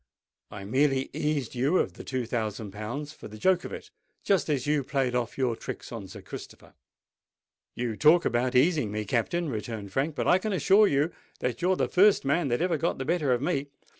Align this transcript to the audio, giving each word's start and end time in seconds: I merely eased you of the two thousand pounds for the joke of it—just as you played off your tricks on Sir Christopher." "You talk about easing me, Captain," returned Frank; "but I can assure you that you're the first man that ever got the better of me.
I 0.49 0.63
merely 0.65 1.11
eased 1.13 1.53
you 1.53 1.77
of 1.77 1.93
the 1.93 2.03
two 2.03 2.25
thousand 2.25 2.71
pounds 2.71 3.13
for 3.13 3.27
the 3.27 3.37
joke 3.37 3.63
of 3.65 3.71
it—just 3.71 4.49
as 4.49 4.65
you 4.65 4.83
played 4.83 5.13
off 5.13 5.37
your 5.37 5.55
tricks 5.55 5.91
on 5.91 6.07
Sir 6.07 6.23
Christopher." 6.23 6.73
"You 7.75 7.95
talk 7.95 8.25
about 8.25 8.55
easing 8.55 8.91
me, 8.91 9.05
Captain," 9.05 9.47
returned 9.47 9.91
Frank; 9.93 10.15
"but 10.15 10.27
I 10.27 10.39
can 10.39 10.53
assure 10.53 10.87
you 10.87 11.11
that 11.39 11.61
you're 11.61 11.75
the 11.75 11.87
first 11.87 12.25
man 12.25 12.47
that 12.47 12.63
ever 12.63 12.77
got 12.77 12.97
the 12.97 13.05
better 13.05 13.31
of 13.31 13.43
me. 13.43 13.67